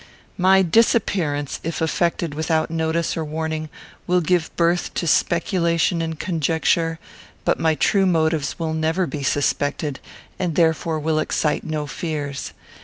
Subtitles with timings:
[0.39, 3.69] My disappearance, if effected without notice or warning,
[4.07, 6.97] will give birth to speculation and conjecture;
[7.45, 9.99] but my true motives will never be suspected,
[10.39, 12.51] and therefore will excite no fears.